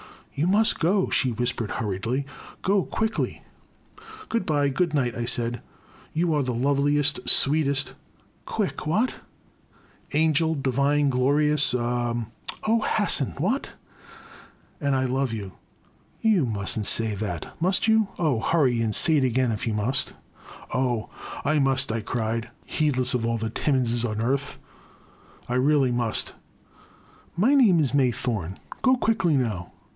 [0.33, 2.25] You must go!" she whispered hurriedly,—
[2.63, 3.43] go quickly!"
[4.29, 5.61] Good bye,— good night," I said,
[6.13, 7.93] you are the loveliest, sweetest
[8.45, 9.15] "Quick,— what?"
[10.13, 12.25] Angel,— divine, glorious,— er
[12.67, 13.33] "Oh, hasten!
[13.37, 13.73] What?""
[14.81, 15.51] And I love you!"
[16.21, 18.07] "You must n't say that;— ^must you?
[18.17, 20.13] Oh, hurry and say it again— if you must
[20.73, 21.11] "Oh,
[21.45, 24.57] I must!" I cried, heedless of all the Timminses on earth,
[25.47, 26.33] I really must
[27.07, 29.71] "'* My name is May Thome— go quickly now."